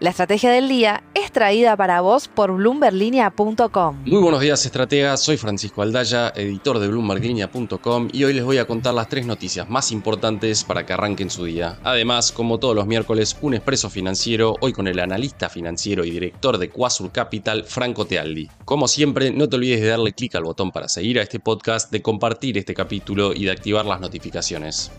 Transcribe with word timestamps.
La 0.00 0.10
estrategia 0.10 0.52
del 0.52 0.68
día 0.68 1.02
es 1.14 1.32
traída 1.32 1.76
para 1.76 2.00
vos 2.00 2.28
por 2.28 2.52
bloomberlinia.com. 2.52 4.04
Muy 4.06 4.22
buenos 4.22 4.40
días, 4.40 4.64
estrategas. 4.64 5.20
Soy 5.20 5.36
Francisco 5.36 5.82
Aldaya, 5.82 6.32
editor 6.36 6.78
de 6.78 6.86
bloomberlinia.com 6.86 8.08
y 8.12 8.22
hoy 8.22 8.32
les 8.32 8.44
voy 8.44 8.58
a 8.58 8.64
contar 8.64 8.94
las 8.94 9.08
tres 9.08 9.26
noticias 9.26 9.68
más 9.68 9.90
importantes 9.90 10.62
para 10.62 10.86
que 10.86 10.92
arranquen 10.92 11.30
su 11.30 11.44
día. 11.46 11.80
Además, 11.82 12.30
como 12.30 12.60
todos 12.60 12.76
los 12.76 12.86
miércoles, 12.86 13.36
un 13.40 13.54
expreso 13.54 13.90
financiero, 13.90 14.54
hoy 14.60 14.72
con 14.72 14.86
el 14.86 15.00
analista 15.00 15.48
financiero 15.48 16.04
y 16.04 16.12
director 16.12 16.58
de 16.58 16.70
Quasur 16.70 17.10
Capital, 17.10 17.64
Franco 17.64 18.04
Tealdi. 18.04 18.48
Como 18.64 18.86
siempre, 18.86 19.32
no 19.32 19.48
te 19.48 19.56
olvides 19.56 19.80
de 19.80 19.88
darle 19.88 20.12
clic 20.12 20.36
al 20.36 20.44
botón 20.44 20.70
para 20.70 20.88
seguir 20.88 21.18
a 21.18 21.22
este 21.22 21.40
podcast, 21.40 21.90
de 21.90 22.02
compartir 22.02 22.56
este 22.56 22.72
capítulo 22.72 23.32
y 23.34 23.46
de 23.46 23.50
activar 23.50 23.84
las 23.84 24.00
notificaciones. 24.00 24.92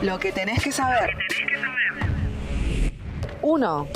Lo 0.00 0.16
que 0.20 0.30
tenés 0.30 0.62
que 0.62 0.70
saber. 0.70 1.10
1. 3.44 3.88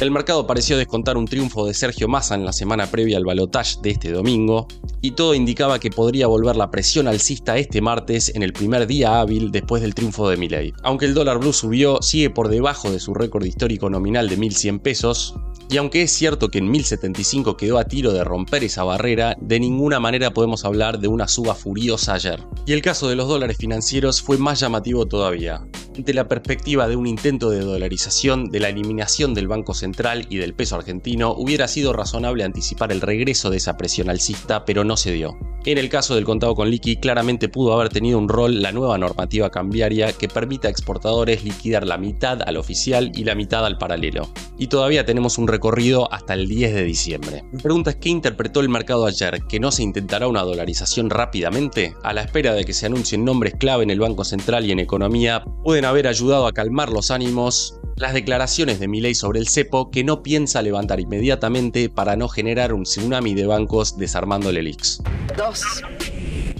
El 0.00 0.10
mercado 0.10 0.46
pareció 0.46 0.76
descontar 0.76 1.16
un 1.16 1.26
triunfo 1.26 1.64
de 1.66 1.72
Sergio 1.72 2.08
Massa 2.08 2.34
en 2.34 2.44
la 2.44 2.52
semana 2.52 2.88
previa 2.88 3.16
al 3.16 3.24
balotaje 3.24 3.76
de 3.80 3.90
este 3.90 4.10
domingo, 4.10 4.66
y 5.00 5.12
todo 5.12 5.34
indicaba 5.34 5.78
que 5.78 5.90
podría 5.90 6.26
volver 6.26 6.56
la 6.56 6.70
presión 6.70 7.06
alcista 7.06 7.56
este 7.56 7.80
martes 7.80 8.32
en 8.34 8.42
el 8.42 8.52
primer 8.52 8.86
día 8.88 9.20
hábil 9.20 9.52
después 9.52 9.82
del 9.82 9.94
triunfo 9.94 10.28
de 10.28 10.36
Milei. 10.36 10.72
Aunque 10.82 11.06
el 11.06 11.14
dólar 11.14 11.38
blue 11.38 11.52
subió, 11.52 12.02
sigue 12.02 12.30
por 12.30 12.48
debajo 12.48 12.90
de 12.90 12.98
su 12.98 13.14
récord 13.14 13.44
histórico 13.44 13.88
nominal 13.88 14.28
de 14.28 14.36
1.100 14.36 14.80
pesos, 14.80 15.34
y 15.70 15.76
aunque 15.76 16.02
es 16.02 16.12
cierto 16.12 16.48
que 16.48 16.58
en 16.58 16.70
1075 16.70 17.56
quedó 17.56 17.78
a 17.78 17.84
tiro 17.84 18.12
de 18.12 18.24
romper 18.24 18.64
esa 18.64 18.84
barrera, 18.84 19.36
de 19.40 19.60
ninguna 19.60 20.00
manera 20.00 20.32
podemos 20.32 20.64
hablar 20.64 20.98
de 20.98 21.08
una 21.08 21.28
suba 21.28 21.54
furiosa 21.54 22.14
ayer. 22.14 22.42
Y 22.66 22.72
el 22.72 22.82
caso 22.82 23.08
de 23.08 23.16
los 23.16 23.28
dólares 23.28 23.58
financieros 23.58 24.22
fue 24.22 24.38
más 24.38 24.60
llamativo 24.60 25.06
todavía. 25.06 25.62
Ante 25.98 26.14
la 26.14 26.28
perspectiva 26.28 26.86
de 26.86 26.94
un 26.94 27.08
intento 27.08 27.50
de 27.50 27.58
dolarización, 27.58 28.52
de 28.52 28.60
la 28.60 28.68
eliminación 28.68 29.34
del 29.34 29.48
Banco 29.48 29.74
Central 29.74 30.28
y 30.30 30.36
del 30.36 30.54
peso 30.54 30.76
argentino, 30.76 31.32
hubiera 31.32 31.66
sido 31.66 31.92
razonable 31.92 32.44
anticipar 32.44 32.92
el 32.92 33.00
regreso 33.00 33.50
de 33.50 33.56
esa 33.56 33.76
presión 33.76 34.08
alcista, 34.08 34.64
pero 34.64 34.84
no 34.84 34.96
se 34.96 35.10
dio. 35.10 35.36
En 35.64 35.76
el 35.76 35.88
caso 35.88 36.14
del 36.14 36.24
contado 36.24 36.54
con 36.54 36.70
liqui, 36.70 36.96
claramente 36.96 37.48
pudo 37.48 37.74
haber 37.74 37.88
tenido 37.88 38.16
un 38.16 38.28
rol 38.28 38.62
la 38.62 38.70
nueva 38.70 38.96
normativa 38.96 39.50
cambiaria 39.50 40.12
que 40.12 40.28
permite 40.28 40.68
a 40.68 40.70
exportadores 40.70 41.42
liquidar 41.42 41.84
la 41.84 41.98
mitad 41.98 42.40
al 42.42 42.56
oficial 42.56 43.10
y 43.14 43.24
la 43.24 43.34
mitad 43.34 43.66
al 43.66 43.76
paralelo. 43.76 44.28
Y 44.56 44.68
todavía 44.68 45.04
tenemos 45.04 45.36
un 45.36 45.48
recorrido 45.48 46.10
hasta 46.12 46.34
el 46.34 46.48
10 46.48 46.74
de 46.74 46.84
diciembre. 46.84 47.44
Mi 47.52 47.60
pregunta 47.60 47.90
es 47.90 47.96
qué 47.96 48.08
interpretó 48.08 48.60
el 48.60 48.68
mercado 48.68 49.04
ayer, 49.04 49.42
que 49.48 49.60
no 49.60 49.72
se 49.72 49.82
intentará 49.82 50.28
una 50.28 50.42
dolarización 50.42 51.10
rápidamente, 51.10 51.94
a 52.04 52.12
la 52.12 52.22
espera 52.22 52.54
de 52.54 52.64
que 52.64 52.72
se 52.72 52.86
anuncien 52.86 53.24
nombres 53.24 53.54
clave 53.58 53.82
en 53.82 53.90
el 53.90 54.00
Banco 54.00 54.24
Central 54.24 54.64
y 54.64 54.72
en 54.72 54.78
economía, 54.78 55.44
pueden 55.64 55.84
haber 55.88 56.06
ayudado 56.06 56.46
a 56.46 56.52
calmar 56.52 56.90
los 56.90 57.10
ánimos 57.10 57.78
las 57.96 58.14
declaraciones 58.14 58.78
de 58.78 58.88
Milei 58.88 59.14
sobre 59.14 59.40
el 59.40 59.48
cepo 59.48 59.90
que 59.90 60.04
no 60.04 60.22
piensa 60.22 60.62
levantar 60.62 61.00
inmediatamente 61.00 61.88
para 61.88 62.16
no 62.16 62.28
generar 62.28 62.72
un 62.72 62.84
tsunami 62.84 63.34
de 63.34 63.46
bancos 63.46 63.96
desarmando 63.98 64.50
el 64.50 64.58
ELIX. 64.58 65.02
2. 65.36 65.62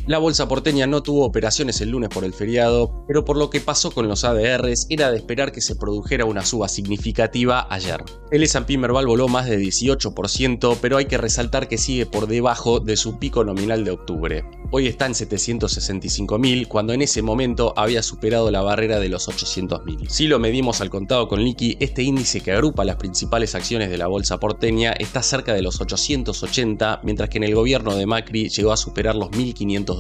La 0.09 0.17
bolsa 0.17 0.49
porteña 0.49 0.87
no 0.87 1.03
tuvo 1.03 1.27
operaciones 1.27 1.83
el 1.83 1.91
lunes 1.91 2.09
por 2.09 2.25
el 2.25 2.33
feriado, 2.33 3.05
pero 3.07 3.27
por 3.27 3.37
lo 3.37 3.51
que 3.51 3.61
pasó 3.61 3.91
con 3.91 4.09
los 4.09 4.25
ADRs 4.25 4.87
era 4.89 5.11
de 5.11 5.19
esperar 5.19 5.53
que 5.53 5.61
se 5.61 5.77
produjera 5.77 6.25
una 6.25 6.47
suba 6.47 6.67
significativa 6.69 7.67
ayer. 7.69 8.03
El 8.31 8.43
S&P 8.43 8.79
Merval 8.79 9.07
voló 9.07 9.29
más 9.29 9.45
de 9.45 9.59
18%, 9.59 10.79
pero 10.81 10.97
hay 10.97 11.05
que 11.05 11.19
resaltar 11.19 11.69
que 11.69 11.77
sigue 11.77 12.07
por 12.07 12.27
debajo 12.27 12.81
de 12.81 12.97
su 12.97 13.19
pico 13.19 13.45
nominal 13.45 13.85
de 13.85 13.91
octubre. 13.91 14.45
Hoy 14.71 14.87
está 14.87 15.05
en 15.05 15.13
765.000, 15.13 16.69
cuando 16.69 16.95
en 16.95 17.03
ese 17.03 17.21
momento 17.21 17.75
había 17.77 18.03
superado 18.03 18.51
la 18.51 18.63
barrera 18.63 19.01
de 19.01 19.11
los 19.11 19.29
800.000. 19.29 20.09
Si 20.09 20.27
lo 20.27 20.39
medimos 20.39 20.81
al 20.81 20.89
contado 20.89 21.29
con 21.29 21.43
liqui, 21.43 21.77
este 21.81 22.03
índice 22.03 22.41
que 22.41 22.53
agrupa 22.53 22.85
las 22.85 22.97
principales 22.97 23.55
acciones 23.55 23.91
de 23.91 23.99
la 23.99 24.07
bolsa 24.07 24.41
porteña 24.41 24.93
está 24.93 25.23
cerca 25.23 25.53
de 25.53 25.63
los 25.63 25.83
880, 25.83 27.01
mientras 27.03 27.29
que 27.29 27.39
en 27.39 27.45
el 27.45 27.55
gobierno 27.55 27.95
de 27.95 28.07
Macri 28.07 28.49
llegó 28.49 28.73
a 28.73 28.79
superar 28.79 29.15
los 29.15 29.31
1.500 29.31 29.98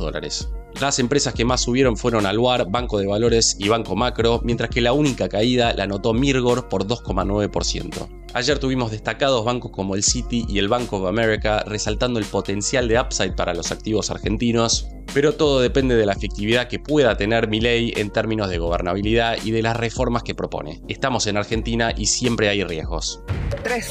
Las 0.80 0.98
empresas 0.98 1.34
que 1.34 1.44
más 1.44 1.62
subieron 1.62 1.96
fueron 1.96 2.26
Aluar, 2.26 2.70
Banco 2.70 2.98
de 2.98 3.06
Valores 3.06 3.56
y 3.58 3.68
Banco 3.68 3.96
Macro, 3.96 4.40
mientras 4.44 4.70
que 4.70 4.80
la 4.80 4.92
única 4.92 5.28
caída 5.28 5.72
la 5.74 5.84
anotó 5.84 6.14
Mirgor 6.14 6.68
por 6.68 6.86
2,9%. 6.86 8.08
Ayer 8.34 8.58
tuvimos 8.58 8.90
destacados 8.90 9.44
bancos 9.44 9.72
como 9.72 9.94
el 9.94 10.02
Citi 10.02 10.44
y 10.48 10.58
el 10.58 10.68
Bank 10.68 10.92
of 10.92 11.06
America, 11.06 11.64
resaltando 11.66 12.18
el 12.18 12.26
potencial 12.26 12.86
de 12.86 13.00
upside 13.00 13.34
para 13.34 13.54
los 13.54 13.72
activos 13.72 14.10
argentinos, 14.10 14.88
pero 15.14 15.34
todo 15.34 15.60
depende 15.60 15.96
de 15.96 16.06
la 16.06 16.12
efectividad 16.12 16.68
que 16.68 16.78
pueda 16.78 17.16
tener 17.16 17.48
ley 17.52 17.92
en 17.96 18.10
términos 18.10 18.50
de 18.50 18.58
gobernabilidad 18.58 19.38
y 19.42 19.50
de 19.50 19.62
las 19.62 19.76
reformas 19.76 20.22
que 20.22 20.34
propone. 20.34 20.82
Estamos 20.88 21.26
en 21.26 21.38
Argentina 21.38 21.92
y 21.96 22.06
siempre 22.06 22.50
hay 22.50 22.62
riesgos. 22.62 23.20
3. 23.64 23.90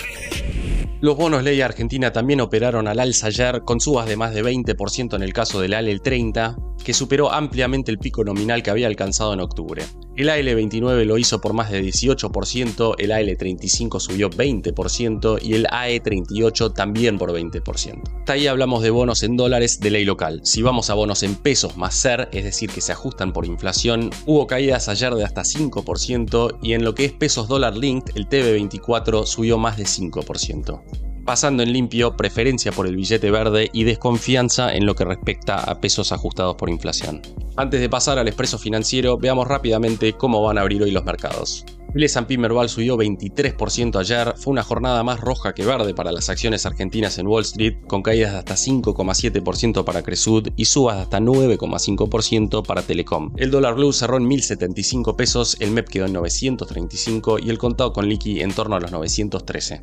Los 1.00 1.16
bonos 1.16 1.44
ley 1.44 1.62
argentina 1.62 2.12
también 2.12 2.42
operaron 2.42 2.88
al 2.88 3.00
alza 3.00 3.28
ayer 3.28 3.62
con 3.64 3.80
subas 3.80 4.08
de 4.08 4.18
más 4.18 4.34
de 4.34 4.44
20% 4.44 5.16
en 5.16 5.22
el 5.22 5.32
caso 5.32 5.62
del 5.62 5.76
AL 5.76 6.02
30, 6.02 6.56
que 6.88 6.94
superó 6.94 7.34
ampliamente 7.34 7.92
el 7.92 7.98
pico 7.98 8.24
nominal 8.24 8.64
que 8.64 8.70
había 8.70 8.88
alcanzado 8.88 9.34
en 9.34 9.42
octubre. 9.42 9.84
El 10.16 10.30
AL29 10.30 11.04
lo 11.04 11.18
hizo 11.18 11.42
por 11.42 11.52
más 11.52 11.70
de 11.70 11.84
18%, 11.84 12.96
el 12.98 13.12
AL35 13.12 14.00
subió 14.00 14.30
20% 14.30 15.40
y 15.42 15.56
el 15.56 15.66
AE38 15.66 16.74
también 16.74 17.18
por 17.18 17.34
20%. 17.34 18.20
Hasta 18.20 18.32
ahí 18.32 18.48
hablamos 18.48 18.84
de 18.84 18.92
bonos 18.92 19.22
en 19.24 19.36
dólares 19.36 19.82
de 19.82 19.92
ley 19.92 20.06
local. 20.06 20.40
Si 20.46 20.62
vamos 20.62 20.90
a 20.90 20.94
bonos 20.94 21.24
en 21.24 21.36
pesos 21.36 21.76
más 21.76 21.94
SER, 21.94 22.30
es 22.32 22.46
decir, 22.46 22.70
que 22.70 22.80
se 22.80 22.94
ajustan 22.94 23.34
por 23.34 23.46
inflación, 23.46 24.10
hubo 24.26 24.48
caídas 24.48 24.88
ayer 24.88 25.14
de 25.14 25.26
hasta 25.26 25.42
5% 25.42 26.60
y 26.62 26.72
en 26.72 26.86
lo 26.86 26.96
que 26.96 27.04
es 27.04 27.12
pesos 27.12 27.50
dólar 27.50 27.76
linked, 27.76 28.16
el 28.16 28.30
TB24 28.30 29.26
subió 29.26 29.58
más 29.58 29.76
de 29.76 29.84
5% 29.84 31.07
pasando 31.28 31.62
en 31.62 31.74
limpio 31.74 32.16
preferencia 32.16 32.72
por 32.72 32.88
el 32.88 32.96
billete 32.96 33.30
verde 33.30 33.70
y 33.74 33.84
desconfianza 33.84 34.74
en 34.74 34.86
lo 34.86 34.96
que 34.96 35.04
respecta 35.04 35.60
a 35.60 35.82
pesos 35.82 36.14
ajustados 36.14 36.56
por 36.56 36.70
inflación. 36.70 37.22
Antes 37.58 37.82
de 37.82 37.90
pasar 37.90 38.18
al 38.18 38.30
expreso 38.30 38.58
financiero, 38.58 39.18
veamos 39.18 39.46
rápidamente 39.46 40.14
cómo 40.14 40.42
van 40.42 40.58
a 40.58 40.62
abrir 40.62 40.84
hoy 40.84 40.92
los 40.92 41.04
mercados. 41.04 41.66
El 41.94 42.04
S&P 42.04 42.38
Merval 42.38 42.70
subió 42.70 42.96
23% 42.96 44.00
ayer, 44.00 44.36
fue 44.38 44.52
una 44.52 44.62
jornada 44.62 45.04
más 45.04 45.20
roja 45.20 45.54
que 45.54 45.66
verde 45.66 45.94
para 45.94 46.12
las 46.12 46.30
acciones 46.30 46.66
argentinas 46.66 47.18
en 47.18 47.28
Wall 47.28 47.44
Street, 47.44 47.78
con 47.88 48.04
caídas 48.04 48.34
de 48.34 48.38
hasta 48.38 48.56
5,7% 48.56 49.84
para 49.84 50.04
Cresud 50.04 50.50
y 50.56 50.66
subas 50.66 50.98
de 50.98 51.02
hasta 51.04 51.20
9,5% 51.20 52.66
para 52.66 52.84
Telecom. 52.84 53.34
El 53.36 53.52
dólar 53.52 53.76
blue 53.76 53.92
cerró 53.92 54.18
en 54.18 54.30
1.075 54.30 55.16
pesos, 55.16 55.58
el 55.60 55.72
MEP 55.72 55.90
quedó 55.90 56.06
en 56.06 56.14
935 56.14 57.40
y 57.40 57.50
el 57.50 57.58
contado 57.58 57.92
con 57.92 58.08
liqui 58.08 58.42
en 58.42 58.54
torno 58.54 58.76
a 58.76 58.80
los 58.80 58.92
913. 58.92 59.82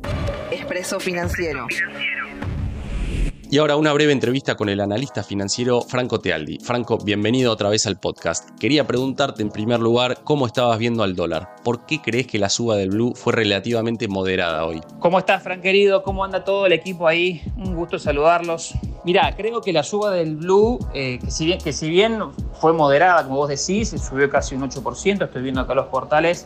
Expreso 0.75 0.99
financiero. 0.99 1.67
Y 3.49 3.59
ahora 3.59 3.77
una 3.77 3.93
breve 3.93 4.11
entrevista 4.11 4.55
con 4.55 4.67
el 4.67 4.81
analista 4.81 5.23
financiero 5.23 5.79
Franco 5.79 6.19
Tealdi. 6.19 6.59
Franco, 6.59 6.97
bienvenido 6.97 7.53
otra 7.53 7.69
vez 7.69 7.87
al 7.87 7.97
podcast. 7.97 8.49
Quería 8.59 8.85
preguntarte 8.85 9.41
en 9.41 9.51
primer 9.51 9.79
lugar 9.79 10.17
cómo 10.25 10.45
estabas 10.45 10.77
viendo 10.77 11.03
al 11.03 11.15
dólar. 11.15 11.55
¿Por 11.63 11.85
qué 11.85 12.01
crees 12.01 12.27
que 12.27 12.39
la 12.39 12.49
suba 12.49 12.75
del 12.75 12.89
blue 12.89 13.13
fue 13.15 13.31
relativamente 13.31 14.09
moderada 14.09 14.65
hoy? 14.65 14.81
¿Cómo 14.99 15.17
estás, 15.17 15.41
Fran 15.43 15.61
querido? 15.61 16.03
¿Cómo 16.03 16.25
anda 16.25 16.43
todo 16.43 16.65
el 16.65 16.73
equipo 16.73 17.07
ahí? 17.07 17.41
Un 17.55 17.73
gusto 17.73 17.97
saludarlos. 17.97 18.73
Mira, 19.05 19.33
creo 19.37 19.61
que 19.61 19.71
la 19.71 19.83
suba 19.83 20.11
del 20.11 20.35
blue, 20.35 20.77
eh, 20.93 21.19
que, 21.23 21.31
si 21.31 21.45
bien, 21.45 21.59
que 21.61 21.71
si 21.71 21.89
bien 21.89 22.19
fue 22.59 22.73
moderada, 22.73 23.23
como 23.23 23.37
vos 23.37 23.47
decís, 23.47 23.95
subió 24.05 24.29
casi 24.29 24.55
un 24.55 24.69
8%, 24.69 25.23
estoy 25.23 25.41
viendo 25.41 25.61
acá 25.61 25.73
los 25.73 25.85
portales, 25.85 26.45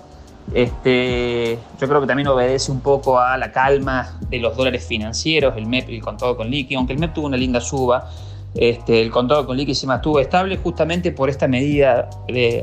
este, 0.53 1.59
yo 1.79 1.87
creo 1.87 2.01
que 2.01 2.07
también 2.07 2.27
obedece 2.27 2.71
un 2.71 2.81
poco 2.81 3.19
a 3.19 3.37
la 3.37 3.51
calma 3.51 4.17
de 4.29 4.39
los 4.39 4.57
dólares 4.57 4.85
financieros, 4.85 5.55
el 5.57 5.67
MEP 5.67 5.89
y 5.89 5.95
el 5.95 6.01
contado 6.01 6.35
con 6.35 6.49
liqui, 6.49 6.75
aunque 6.75 6.93
el 6.93 6.99
MEP 6.99 7.13
tuvo 7.13 7.27
una 7.27 7.37
linda 7.37 7.61
suba, 7.61 8.09
este, 8.55 9.01
el 9.01 9.11
contado 9.11 9.45
con 9.45 9.57
liqui 9.57 9.75
se 9.75 9.85
mantuvo 9.85 10.19
estable 10.19 10.57
justamente 10.57 11.11
por 11.11 11.29
esta 11.29 11.47
medida 11.47 12.09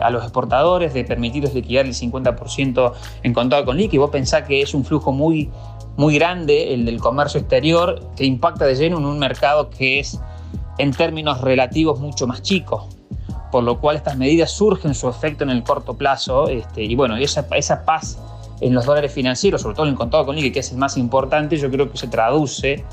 a 0.01 0.11
los 0.11 0.23
exportadores 0.25 0.93
de 0.95 1.05
permitirles 1.05 1.55
liquidar 1.55 1.87
el 1.87 1.95
50% 1.95 2.93
en 3.23 3.33
contado 3.33 3.65
con 3.65 3.77
liqui. 3.77 3.99
Vos 3.99 4.11
pensás 4.11 4.43
que 4.43 4.63
es 4.63 4.75
un 4.75 4.85
flujo 4.85 5.13
muy, 5.13 5.49
muy 5.97 6.17
grande 6.17 6.75
el 6.75 6.85
del 6.85 6.99
comercio 6.99 7.41
exterior 7.41 8.01
que 8.17 8.25
impacta 8.25 8.67
de 8.67 8.75
lleno 8.75 8.99
en 8.99 9.05
un 9.05 9.19
mercado 9.19 9.71
que 9.71 10.01
es 10.01 10.21
en 10.79 10.91
términos 10.91 11.41
relativos 11.41 12.01
mucho 12.01 12.27
más 12.27 12.43
chico 12.43 12.89
por 13.51 13.65
lo 13.65 13.81
cual 13.81 13.97
estas 13.97 14.17
medidas 14.17 14.51
surgen 14.51 14.95
su 14.95 15.09
efecto 15.09 15.45
en 15.45 15.51
el 15.51 15.63
corto 15.63 15.95
plazo 15.95 16.49
este, 16.49 16.83
y 16.83 16.95
bueno, 16.95 17.17
esa, 17.17 17.47
esa 17.53 17.85
paz 17.85 18.19
en 18.61 18.75
los 18.75 18.87
dólares 18.87 19.13
financieros, 19.13 19.63
sobre 19.63 19.75
todo 19.75 19.87
en 19.87 19.93
el 19.93 19.99
contado 19.99 20.27
con 20.27 20.37
liqui, 20.37 20.51
que 20.51 20.61
es 20.61 20.73
el 20.73 20.79
más 20.79 20.97
importante, 20.97 21.57
yo 21.57 21.71
creo 21.71 21.91
que 21.91 21.99
se 21.99 22.09
traduce 22.09 22.85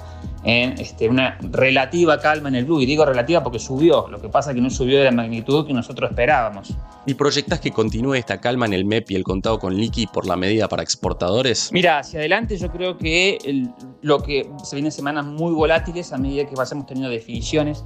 en 0.43 0.77
este, 0.77 1.07
una 1.07 1.37
relativa 1.41 2.19
calma 2.19 2.49
en 2.49 2.55
el 2.55 2.65
blue. 2.65 2.81
Y 2.81 2.85
digo 2.85 3.05
relativa 3.05 3.41
porque 3.43 3.59
subió, 3.59 4.07
lo 4.09 4.21
que 4.21 4.29
pasa 4.29 4.51
es 4.51 4.55
que 4.55 4.61
no 4.61 4.69
subió 4.69 4.97
de 4.97 5.05
la 5.05 5.11
magnitud 5.11 5.65
que 5.65 5.73
nosotros 5.73 6.09
esperábamos. 6.09 6.73
¿Y 7.05 7.13
proyectas 7.13 7.59
que 7.59 7.71
continúe 7.71 8.15
esta 8.15 8.39
calma 8.39 8.65
en 8.65 8.73
el 8.73 8.85
MEP 8.85 9.11
y 9.11 9.15
el 9.15 9.23
contado 9.23 9.59
con 9.59 9.75
liqui 9.75 10.07
por 10.07 10.27
la 10.27 10.35
medida 10.35 10.67
para 10.67 10.83
exportadores? 10.83 11.69
Mira, 11.71 11.99
hacia 11.99 12.19
adelante 12.19 12.57
yo 12.57 12.69
creo 12.69 12.97
que 12.97 13.67
lo 14.01 14.21
que 14.21 14.49
se 14.63 14.75
vienen 14.75 14.91
semanas 14.91 15.25
muy 15.25 15.53
volátiles 15.53 16.11
a 16.11 16.17
medida 16.17 16.45
que 16.45 16.55
vayamos 16.55 16.85
teniendo 16.85 17.09
definiciones 17.09 17.83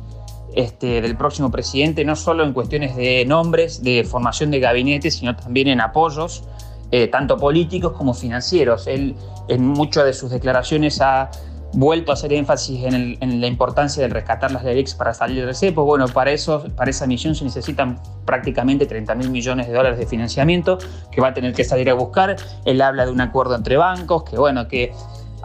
este, 0.55 1.01
del 1.01 1.15
próximo 1.17 1.51
presidente, 1.51 2.03
no 2.05 2.15
solo 2.15 2.43
en 2.43 2.53
cuestiones 2.53 2.95
de 2.95 3.25
nombres, 3.25 3.83
de 3.83 4.03
formación 4.03 4.51
de 4.51 4.59
gabinete, 4.59 5.11
sino 5.11 5.35
también 5.35 5.67
en 5.67 5.81
apoyos 5.81 6.43
eh, 6.91 7.07
tanto 7.07 7.37
políticos 7.37 7.93
como 7.93 8.13
financieros. 8.13 8.87
Él 8.87 9.15
en 9.49 9.67
muchas 9.67 10.05
de 10.05 10.13
sus 10.13 10.31
declaraciones 10.31 11.01
ha 11.01 11.29
vuelto 11.73 12.11
a 12.11 12.13
hacer 12.13 12.31
énfasis 12.31 12.85
en, 12.85 13.41
la 13.41 13.47
importancia 13.47 14.01
de 14.01 14.09
rescatar 14.09 14.51
las 14.51 14.63
LELIX 14.63 14.95
para 14.95 15.13
salir 15.13 15.45
del 15.45 15.53
cepo. 15.53 15.83
Bueno, 15.83 16.07
para, 16.07 16.31
eso, 16.31 16.63
para 16.75 16.89
esa 16.89 17.05
misión 17.05 17.35
se 17.35 17.43
necesitan 17.43 17.99
prácticamente 18.25 18.85
30 18.85 19.15
mil 19.15 19.29
millones 19.29 19.67
de 19.67 19.73
dólares 19.73 19.99
de 19.99 20.05
financiamiento 20.05 20.77
que 21.11 21.19
va 21.19 21.29
a 21.29 21.33
tener 21.33 21.53
que 21.53 21.63
salir 21.63 21.89
a 21.89 21.93
buscar. 21.93 22.37
Él 22.65 22.81
habla 22.81 23.05
de 23.05 23.11
un 23.11 23.21
acuerdo 23.21 23.55
entre 23.55 23.77
bancos, 23.77 24.23
que 24.23 24.37
bueno, 24.37 24.67
que 24.67 24.93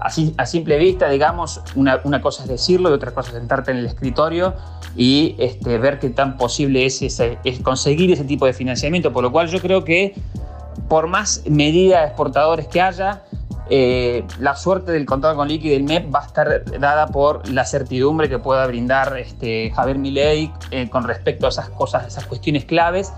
así, 0.02 0.34
a 0.37 0.46
simple 0.46 0.78
vista, 0.78 1.08
digamos, 1.08 1.60
una, 1.75 2.00
cosa 2.20 2.43
es 2.43 2.49
decirlo 2.49 2.90
y 2.90 2.93
otra 2.93 3.12
cosa 3.12 3.31
es 3.31 3.37
sentarte 3.37 3.70
en 3.70 3.78
el 3.78 3.87
escritorio 3.87 4.54
y 4.96 5.34
este, 5.38 5.78
ver 5.78 5.99
qué 5.99 6.10
tan 6.10 6.37
posible 6.37 6.84
es, 6.84 7.02
es 7.02 7.60
conseguir 7.62 8.10
ese 8.12 8.25
tipo 8.25 8.46
de 8.46 8.52
financiamiento. 8.52 9.12
Por 9.12 9.22
lo 9.22 9.32
cual 9.32 9.49
yo 9.49 9.60
creo 9.60 9.84
que 9.84 10.14
por 10.88 11.06
más 11.06 11.43
medidas 11.49 12.00
de 12.00 12.06
exportadores 12.08 12.66
que 12.69 12.81
haya, 12.81 13.22
eh, 13.70 14.25
la 14.38 14.56
suerte 14.56 14.93
del 14.93 15.06
contrato 15.06 15.37
con 15.37 15.49
líquido 15.49 15.75
del 15.75 15.84
MEP 15.84 16.14
va 16.14 16.20
a 16.20 16.26
estar 16.26 16.64
dada 16.78 17.06
por 17.06 17.48
la 17.48 17.64
certidumbre 17.64 18.28
que 18.28 18.38
pueda 18.38 18.66
brindar 18.66 19.16
este, 19.16 19.70
Javier 19.70 19.98
Milei 19.98 20.52
eh, 20.70 20.90
con 20.90 21.05
respecto 21.05 21.46
a 21.46 21.48
esas 21.48 21.70
cosas, 21.70 22.06
esas 22.06 22.26
cuestiones 22.26 22.64
claves 22.64 23.12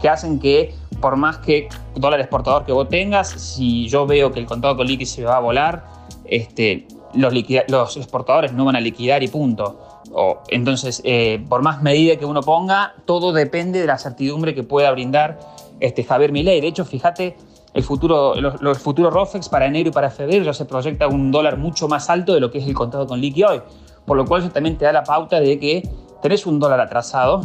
que 0.00 0.08
hacen 0.08 0.38
que 0.38 0.74
por 1.00 1.16
más 1.16 1.38
que 1.38 1.68
dólar 1.94 2.20
exportador 2.20 2.64
que 2.64 2.72
vos 2.72 2.88
tengas, 2.88 3.28
si 3.28 3.88
yo 3.88 4.06
veo 4.06 4.32
que 4.32 4.40
el 4.40 4.46
contrato 4.46 4.76
con 4.76 4.86
líquido 4.86 5.10
se 5.10 5.24
va 5.24 5.36
a 5.36 5.40
volar, 5.40 5.97
este, 6.28 6.86
los, 7.14 7.96
exportadores 7.96 8.52
no 8.52 8.64
van 8.64 8.76
a 8.76 8.80
liquidar 8.80 9.22
y 9.22 9.28
punto. 9.28 9.78
O, 10.12 10.38
entonces, 10.48 11.00
eh, 11.04 11.44
por 11.48 11.62
más 11.62 11.82
medida 11.82 12.16
que 12.16 12.24
uno 12.24 12.42
ponga, 12.42 12.94
todo 13.04 13.32
depende 13.32 13.80
de 13.80 13.86
la 13.86 13.98
certidumbre 13.98 14.54
que 14.54 14.62
pueda 14.62 14.90
brindar 14.90 15.38
este, 15.80 16.04
Javier 16.04 16.32
Milei. 16.32 16.60
De 16.60 16.68
hecho, 16.68 16.84
fíjate, 16.84 17.36
el 17.74 17.82
futuro, 17.82 18.34
los, 18.34 18.78
futuros 18.78 19.12
ROFEX 19.12 19.48
para 19.48 19.66
enero 19.66 19.90
y 19.90 19.92
para 19.92 20.10
febrero 20.10 20.44
ya 20.44 20.54
se 20.54 20.64
proyecta 20.64 21.06
un 21.06 21.30
dólar 21.30 21.58
mucho 21.58 21.88
más 21.88 22.08
alto 22.10 22.34
de 22.34 22.40
lo 22.40 22.50
que 22.50 22.58
es 22.58 22.66
el 22.66 22.74
contado 22.74 23.06
con 23.06 23.20
liqui 23.20 23.44
hoy. 23.44 23.60
Por 24.06 24.16
lo 24.16 24.24
cual 24.24 24.42
eso 24.42 24.50
también 24.50 24.78
te 24.78 24.84
da 24.84 24.92
la 24.92 25.04
pauta 25.04 25.38
de 25.40 25.58
que 25.58 25.88
tenés 26.22 26.46
un 26.46 26.58
dólar 26.58 26.80
atrasado 26.80 27.42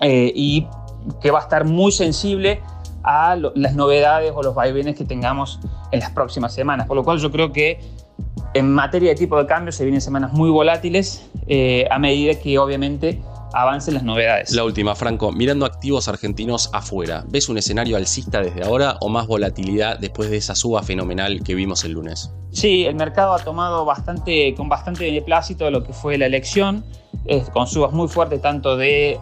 eh, 0.00 0.30
y 0.34 0.66
que 1.20 1.30
va 1.30 1.38
a 1.38 1.42
estar 1.42 1.64
muy 1.64 1.92
sensible 1.92 2.60
a 3.06 3.36
las 3.54 3.74
novedades 3.74 4.32
o 4.34 4.42
los 4.42 4.54
vaivenes 4.54 4.96
que 4.96 5.04
tengamos 5.04 5.60
en 5.92 6.00
las 6.00 6.10
próximas 6.10 6.52
semanas. 6.52 6.86
Por 6.86 6.96
lo 6.96 7.04
cual 7.04 7.18
yo 7.18 7.30
creo 7.30 7.52
que 7.52 7.80
en 8.52 8.72
materia 8.72 9.10
de 9.10 9.14
tipo 9.14 9.38
de 9.38 9.46
cambio 9.46 9.72
se 9.72 9.84
vienen 9.84 10.00
semanas 10.00 10.32
muy 10.32 10.50
volátiles 10.50 11.30
eh, 11.46 11.86
a 11.90 11.98
medida 11.98 12.34
que 12.38 12.58
obviamente 12.58 13.22
avancen 13.52 13.94
las 13.94 14.02
novedades. 14.02 14.52
La 14.52 14.64
última, 14.64 14.94
Franco, 14.94 15.32
mirando 15.32 15.64
activos 15.64 16.08
argentinos 16.08 16.68
afuera, 16.72 17.24
¿ves 17.28 17.48
un 17.48 17.58
escenario 17.58 17.96
alcista 17.96 18.42
desde 18.42 18.64
ahora 18.64 18.96
o 19.00 19.08
más 19.08 19.26
volatilidad 19.26 19.98
después 19.98 20.28
de 20.30 20.38
esa 20.38 20.54
suba 20.54 20.82
fenomenal 20.82 21.42
que 21.42 21.54
vimos 21.54 21.84
el 21.84 21.92
lunes? 21.92 22.32
Sí, 22.50 22.84
el 22.84 22.96
mercado 22.96 23.34
ha 23.34 23.38
tomado 23.38 23.84
bastante, 23.84 24.54
con 24.54 24.68
bastante 24.68 25.04
beneplácito 25.04 25.70
lo 25.70 25.84
que 25.84 25.92
fue 25.92 26.18
la 26.18 26.26
elección, 26.26 26.84
con 27.52 27.66
subas 27.66 27.92
muy 27.92 28.08
fuertes 28.08 28.40
tanto 28.42 28.76
de 28.76 29.18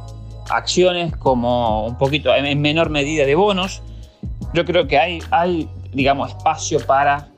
acciones 0.50 1.16
como 1.16 1.86
un 1.86 1.98
poquito 1.98 2.34
en 2.34 2.60
menor 2.60 2.90
medida 2.90 3.24
de 3.24 3.34
bonos. 3.34 3.82
Yo 4.52 4.64
creo 4.64 4.86
que 4.86 4.98
hay, 4.98 5.20
hay 5.30 5.68
digamos, 5.92 6.30
espacio 6.30 6.80
para 6.86 7.28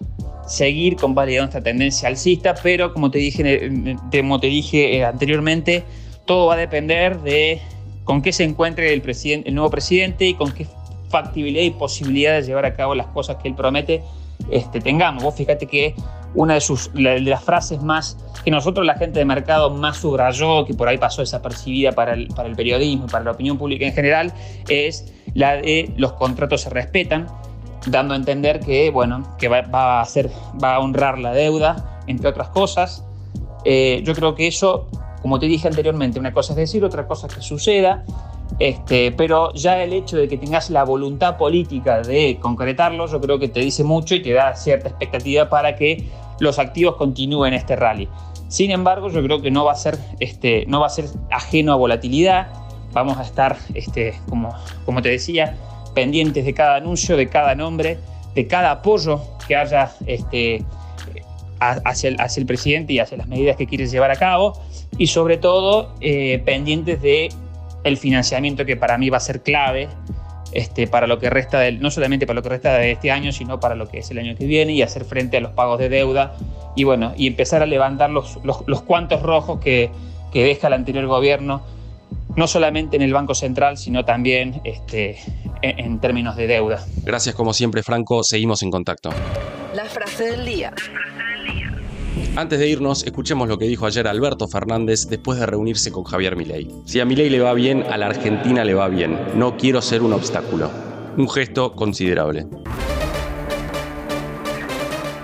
seguir 0.47 0.97
convalidando 0.97 1.51
esta 1.51 1.63
tendencia 1.63 2.09
alcista, 2.09 2.55
pero 2.63 2.93
como 2.93 3.11
te 3.11 3.19
dije, 3.19 3.97
como 4.13 4.39
te 4.41 4.47
dije 4.47 4.97
eh, 4.97 5.05
anteriormente, 5.05 5.85
todo 6.25 6.47
va 6.47 6.55
a 6.55 6.59
depender 6.59 7.21
de 7.21 7.61
con 8.05 8.23
qué 8.23 8.33
se 8.33 8.45
encuentre 8.45 8.93
el, 8.93 9.03
el 9.45 9.55
nuevo 9.55 9.71
presidente 9.71 10.27
y 10.27 10.35
con 10.35 10.53
qué 10.53 10.67
factibilidad 11.09 11.65
y 11.65 11.71
posibilidad 11.71 12.35
de 12.35 12.43
llevar 12.43 12.67
a 12.67 12.75
cabo 12.75 12.95
las 12.95 13.07
cosas 13.09 13.37
que 13.37 13.49
él 13.49 13.55
promete 13.55 14.03
este, 14.51 14.81
tengamos. 14.81 15.23
Vos 15.23 15.35
fíjate 15.35 15.67
que 15.67 15.95
una 16.35 16.55
de, 16.55 16.61
sus, 16.61 16.93
de 16.93 17.21
las 17.21 17.43
frases 17.43 17.83
más 17.83 18.17
que 18.45 18.51
nosotros, 18.51 18.87
la 18.87 18.95
gente 18.95 19.19
de 19.19 19.25
mercado, 19.25 19.71
más 19.71 19.97
subrayó, 19.99 20.65
que 20.65 20.75
por 20.75 20.89
ahí 20.89 20.99
pasó 20.99 21.23
desapercibida 21.23 21.93
para 21.93 22.13
el, 22.15 22.29
para 22.29 22.49
el 22.49 22.55
periodismo 22.55 23.07
y 23.07 23.11
para 23.11 23.25
la 23.25 23.31
opinión 23.33 23.59
pública 23.59 23.87
en 23.87 23.93
general, 23.93 24.33
es 24.69 25.13
la 25.35 25.57
de 25.57 25.93
los 25.97 26.13
contratos 26.13 26.63
se 26.63 26.71
respetan, 26.71 27.27
dando 27.87 28.15
a 28.15 28.17
entender 28.17 28.61
que, 28.61 28.91
bueno, 28.91 29.37
que 29.39 29.49
va, 29.49 29.65
a, 29.73 30.01
hacer, 30.01 30.31
va 30.63 30.77
a 30.77 30.81
honrar 30.81 31.19
la 31.19 31.33
deuda, 31.33 32.01
entre 32.07 32.29
otras 32.29 32.49
cosas. 32.49 33.05
Eh, 33.65 34.03
yo 34.05 34.15
creo 34.15 34.35
que 34.35 34.47
eso 34.47 34.89
como 35.27 35.41
te 35.41 35.47
dije 35.47 35.67
anteriormente, 35.67 36.21
una 36.21 36.33
cosa 36.33 36.53
es 36.53 36.57
decir, 36.57 36.85
otra 36.85 37.09
cosa 37.09 37.27
es 37.27 37.35
que 37.35 37.43
suceda, 37.43 38.05
este, 38.59 39.13
pero 39.13 39.53
ya 39.53 39.83
el 39.83 39.93
hecho 39.93 40.17
de 40.17 40.29
que 40.29 40.39
tengas 40.39 40.71
la 40.71 40.85
voluntad 40.85 41.37
política 41.37 42.01
de 42.01 42.39
concretarlo, 42.41 43.07
yo 43.07 43.21
creo 43.21 43.39
que 43.39 43.49
te 43.49 43.61
dice 43.61 43.85
mucho 43.85 44.15
y 44.15 44.23
te 44.23 44.33
da 44.33 44.55
cierta 44.55 44.89
expectativa 44.89 45.49
para 45.49 45.77
que 45.77 46.09
los 46.41 46.59
activos 46.59 46.97
continúen 46.97 47.55
este 47.55 47.77
rally. 47.77 48.09
Sin 48.49 48.71
embargo, 48.71 49.11
yo 49.11 49.23
creo 49.23 49.43
que 49.43 49.51
no 49.51 49.65
va 49.65 49.73
a 49.73 49.77
ser, 49.77 49.99
este, 50.21 50.65
no 50.67 50.81
va 50.81 50.87
a 50.87 50.91
ser 50.91 51.07
ajeno 51.31 51.73
a 51.73 51.77
volatilidad. 51.77 52.49
Vamos 52.93 53.19
a 53.19 53.23
estar, 53.23 53.57
este, 53.75 54.15
como, 54.29 55.03
te 55.03 55.11
decía, 55.11 55.57
pendientes 55.95 56.45
de 56.45 56.55
cada 56.55 56.77
anuncio, 56.77 57.17
de 57.17 57.29
cada 57.29 57.55
nombre, 57.55 57.99
de 58.35 58.47
cada 58.47 58.71
apoyo 58.71 59.21
que 59.49 59.57
haya 59.57 59.93
hacia, 61.59 62.09
el, 62.09 62.21
hacia 62.21 62.41
el 62.41 62.47
presidente 62.47 62.93
y 62.93 63.01
hacia 63.01 63.19
las 63.19 63.27
medidas 63.27 63.57
que 63.57 63.67
quiere 63.67 63.87
llevar 63.87 64.11
a 64.11 64.17
cabo 64.17 64.53
y 64.99 65.09
sobre 65.09 65.37
todo 65.37 65.93
eh, 66.01 66.41
pendientes 66.45 67.03
de 67.03 67.29
el 67.87 67.97
financiamiento 67.97 68.65
que 68.65 68.77
para 68.77 68.99
mí 68.99 69.11
va 69.11 69.19
a 69.19 69.21
ser 69.21 69.43
clave 69.43 69.89
este, 70.53 70.87
para 70.87 71.07
lo 71.07 71.19
que 71.19 71.31
resta 71.31 71.61
del, 71.61 71.81
no 71.81 71.91
solamente 71.91 72.27
para 72.27 72.37
lo 72.37 72.43
que 72.43 72.49
resta 72.49 72.75
de 72.75 72.93
este 72.93 73.11
año, 73.11 73.33
sino 73.33 73.61
para 73.61 73.75
lo 73.75 73.89
que 73.89 73.99
es 73.99 74.11
el 74.11 74.19
año 74.19 74.35
que 74.37 74.47
viene 74.47 74.73
y 74.73 74.83
hacer 74.83 75.05
frente 75.05 75.37
a 75.37 75.41
los 75.41 75.53
pagos 75.53 75.79
de 75.79 75.89
deuda 75.89 76.35
y 76.75 76.85
bueno, 76.85 77.15
y 77.17 77.27
empezar 77.27 77.63
a 77.63 77.67
levantar 77.67 78.11
los, 78.11 78.39
los, 78.45 78.83
cuantos 78.83 79.23
rojos 79.23 79.61
que, 79.61 79.91
que, 80.33 80.45
deja 80.45 80.67
el 80.67 80.73
anterior 80.73 81.07
gobierno, 81.07 81.63
no 82.37 82.47
solamente 82.47 82.97
en 82.97 83.03
el 83.03 83.13
Banco 83.13 83.35
Central, 83.35 83.79
sino 83.79 84.05
también 84.05 84.61
este, 84.65 85.19
en, 85.63 85.79
en 85.79 86.01
términos 86.01 86.37
de 86.37 86.47
deuda. 86.47 86.85
Gracias 87.05 87.35
como 87.35 87.55
siempre, 87.55 87.83
Franco, 87.83 88.23
seguimos 88.25 88.63
en 88.63 88.71
contacto. 88.71 89.11
La 89.75 89.85
frase 89.85 90.33
del 90.33 90.45
día. 90.45 90.73
Antes 92.37 92.59
de 92.59 92.69
irnos, 92.69 93.03
escuchemos 93.05 93.49
lo 93.49 93.57
que 93.57 93.65
dijo 93.65 93.87
ayer 93.87 94.07
Alberto 94.07 94.47
Fernández 94.47 95.09
después 95.09 95.41
de 95.41 95.47
reunirse 95.47 95.91
con 95.91 96.05
Javier 96.05 96.37
Milei. 96.37 96.71
Si 96.85 97.01
a 97.01 97.07
Milei 97.07 97.31
le 97.31 97.41
va 97.41 97.55
bien, 97.55 97.83
a 97.85 97.97
la 97.97 98.09
Argentina 98.09 98.63
le 98.63 98.75
va 98.75 98.89
bien. 98.89 99.19
No 99.35 99.57
quiero 99.57 99.81
ser 99.81 100.03
un 100.03 100.13
obstáculo. 100.13 100.71
Un 101.17 101.31
gesto 101.31 101.73
considerable. 101.73 102.47